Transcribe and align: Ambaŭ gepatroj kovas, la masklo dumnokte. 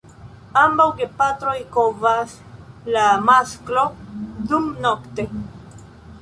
Ambaŭ 0.59 0.85
gepatroj 1.01 1.53
kovas, 1.75 2.33
la 2.95 3.05
masklo 3.27 3.85
dumnokte. 4.53 5.29